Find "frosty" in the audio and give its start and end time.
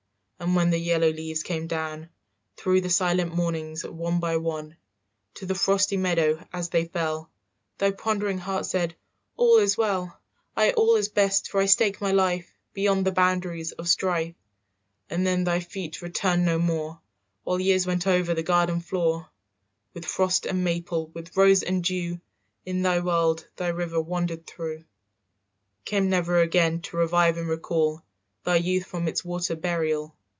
5.53-5.97